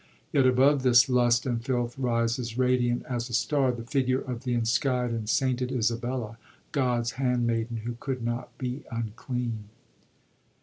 Tet 0.33 0.47
above 0.47 0.81
this 0.81 1.07
lust 1.09 1.45
and 1.45 1.63
filth 1.63 1.95
rises, 1.95 2.57
radiant 2.57 3.03
as 3.07 3.29
a 3.29 3.33
star, 3.33 3.71
the 3.71 3.83
figure 3.83 4.19
of 4.21 4.45
the' 4.45 4.55
ensky'd 4.57 5.11
and 5.11 5.27
sainted^ 5.27 5.71
Isabella, 5.71 6.39
God's 6.71 7.11
handmaiden, 7.21 7.81
who 7.85 7.97
could 7.99 8.23
not 8.23 8.57
be 8.57 8.81
un 8.89 9.11
clean. 9.15 9.65